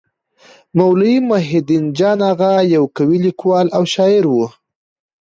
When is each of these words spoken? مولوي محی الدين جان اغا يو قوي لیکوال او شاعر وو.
مولوي 0.77 1.15
محی 1.27 1.57
الدين 1.61 1.85
جان 1.97 2.19
اغا 2.31 2.53
يو 2.73 2.83
قوي 2.97 3.17
لیکوال 3.25 3.67
او 3.77 3.83
شاعر 3.93 4.23
وو. 4.29 4.45